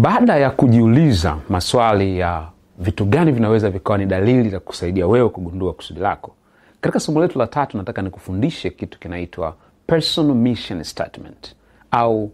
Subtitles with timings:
[0.00, 2.48] baada ya kujiuliza maswali ya
[2.78, 6.34] vitu gani vinaweza vikawa ni dalili za kusaidia wewe kugundua kusudi lako
[6.80, 9.56] katika somo letu la tatu nataka nikufundishe kitu kinaitwa
[9.86, 11.54] personal mission statement
[11.90, 12.30] au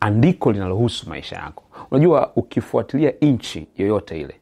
[0.00, 1.62] andiko linalohusu maisha yako.
[1.90, 4.34] Unajua ukifuatilia nchi yoyote ile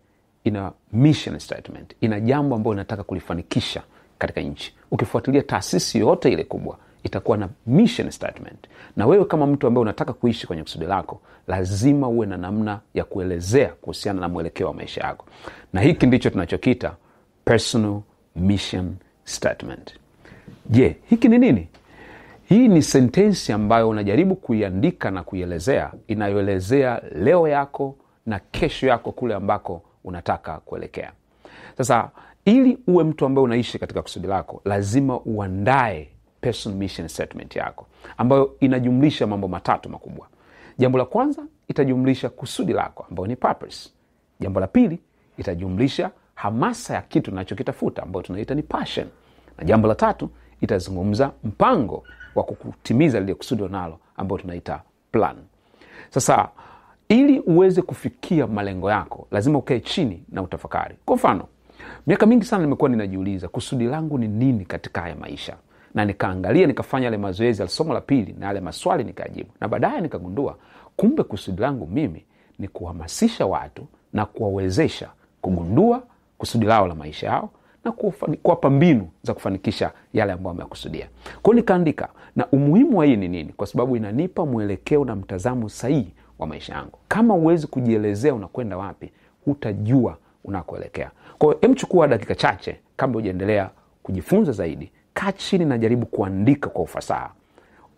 [0.45, 3.82] ina mission statement ina jambo ambayo inataka kulifanikisha
[4.18, 8.66] katika nchi ukifuatilia taasisi yoyote ile kubwa itakuwa na mission statement.
[8.96, 13.04] Na wewe kama mtu ambaye unataka kuishi kwenye kusudi lako lazima uwe na namna ya
[13.04, 15.26] kuelezea kuhusiana na mwelekeo wa maisha yako.
[15.73, 16.95] Na hiki ndicho tunachokita
[17.45, 18.00] personal
[18.37, 19.95] mission statement.
[20.70, 21.68] Je hiki ni nini?
[22.48, 29.34] Hii ni sentensi ambayo unajaribu kuiandika na kuielezea inayoelezea leo yako na kesho yako kule
[29.34, 31.12] ambako unataka kuelekea.
[31.78, 32.10] Sasa
[32.45, 36.09] ili uwe mtu ambaye unaishi katika kusudi lako lazima uandae
[36.41, 40.27] personal mission statement yako ambayo inajumlisha mambo matatu makubwa.
[40.79, 43.91] Jambo la kwanza itajumlisha kusudi lako ambayo ni purpose.
[44.41, 44.98] Jambo la pili
[45.38, 49.07] itajumlisha hamasa ya kitu nachokitafuta ambayo tunaita ni passion.
[49.59, 52.04] Na jambo la tatu itazungumza mpango
[52.35, 55.37] wa kutimiza lile kusudi unalo ambayo tunaita plan.
[56.10, 56.49] Sasa
[57.09, 60.96] ili uweze kufikia malengo yako lazima ukae chini na utafakari.
[61.05, 61.45] Kwa mfano
[62.07, 65.56] miaka mingi sana nimekuwa ninajiuliza kusudi langu ni nini katika haya maisha
[65.99, 69.50] na nikaangalia nikafanya yale mazoezi ya somo la pili na yale maswali nikajibu.
[69.60, 70.56] Na baadaye nikagundua
[70.97, 72.25] kumbe kusudi langu mimi
[72.59, 75.09] ni kuhamasisha watu na kuwawezesha
[75.41, 76.03] kugundua
[76.38, 77.50] kusudi lao la maisha yao
[77.84, 81.09] na kuwapa mbinu za kufanikisha yale ambayo ameyakusudia
[81.43, 83.53] kwao nikaandika na umuhimu wa hii ni nini?
[83.53, 86.99] Kwa sababu inanipa mwelekeo na mtazamo sahihi wa maisha yangu.
[87.09, 89.12] Kama huwezi kujielezea unakwenda wapi
[89.44, 91.10] hutajua unakoelekea.
[91.38, 93.71] Kwao emchukua dakika chache kabla hujaendelea
[94.03, 97.31] kujifunza zaidi kaa chini najaribu kuandika kwa ufasaha.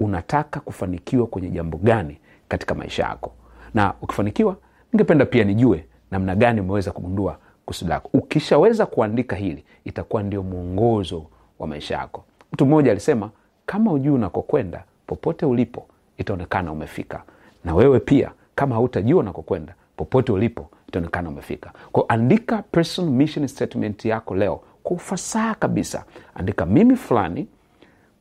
[0.00, 2.18] Unataka kufanikiwa kwenye jambo gani
[2.48, 3.32] katika maisha yako?
[3.74, 4.56] Na ukifanikiwa
[4.92, 8.10] ningependa pia nijue namna gani umeweza kugundua kusudi lako.
[8.12, 11.26] Ukishaweza kuandika hili itakuwa ndio mwongozo
[11.58, 12.24] wa maisha yako.
[12.52, 13.30] Mtu mmoja alisema
[13.66, 15.86] kama ujui unakokwenda popote ulipo
[16.18, 17.22] itaonekana umefika.
[17.64, 21.72] Na wewe pia kama hautajua unakokwenda popote ulipo itaonekana umefika.
[21.92, 26.04] Kwao andika personal mission statement yako leo kwa ufasaha kabisa.
[26.34, 27.48] Andika mimi fulani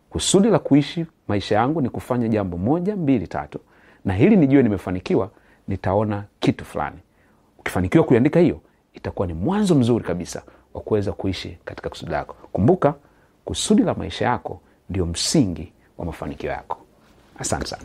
[0.10, 3.60] kusudi la kuishi maisha yangu ni kufanya jambo moja mbili tatu
[4.06, 5.30] na hili nijue nimefanikiwa
[5.68, 6.98] nitaona kitu fulani.
[7.60, 8.62] Ukifanikiwa kuiandika hiyo
[8.94, 10.44] itakuwa ni mwanzo mzuri kabisa
[10.74, 12.36] wa kuweza kuishi katika kusudi lako.
[12.52, 12.94] Kumbuka
[13.46, 16.78] kusudi la maisha yako ndio msingi wa mafanikio yako.
[17.40, 17.84] Asante sana